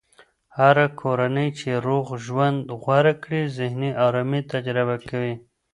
هره 0.57 0.85
کورنۍ 1.01 1.49
چې 1.59 1.69
روغ 1.87 2.07
ژوند 2.25 2.59
غوره 2.81 3.13
کړي، 3.23 3.41
ذهني 3.57 3.89
ارامي 4.05 4.41
تجربه 4.53 4.95
کوي. 5.09 5.35